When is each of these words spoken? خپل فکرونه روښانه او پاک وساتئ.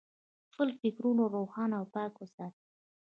خپل 0.51 0.67
فکرونه 0.79 1.23
روښانه 1.35 1.75
او 1.79 1.85
پاک 1.93 2.13
وساتئ. 2.17 2.63